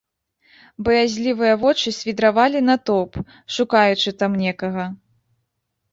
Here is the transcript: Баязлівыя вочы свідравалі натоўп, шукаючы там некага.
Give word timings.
Баязлівыя 0.87 1.53
вочы 1.65 1.93
свідравалі 1.99 2.59
натоўп, 2.69 3.13
шукаючы 3.59 4.09
там 4.23 4.31
некага. 4.45 4.83